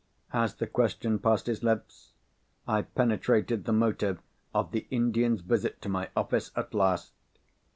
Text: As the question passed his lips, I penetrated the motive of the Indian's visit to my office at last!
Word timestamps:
As 0.33 0.55
the 0.55 0.65
question 0.65 1.19
passed 1.19 1.45
his 1.45 1.61
lips, 1.61 2.13
I 2.67 2.81
penetrated 2.81 3.65
the 3.65 3.71
motive 3.71 4.19
of 4.51 4.71
the 4.71 4.87
Indian's 4.89 5.41
visit 5.41 5.79
to 5.83 5.89
my 5.89 6.09
office 6.15 6.49
at 6.55 6.73
last! 6.73 7.11